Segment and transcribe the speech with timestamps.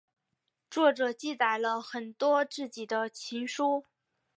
[0.71, 3.85] 作者记载了很多自己的奏疏。